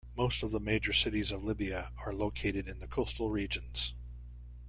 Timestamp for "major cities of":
0.59-1.43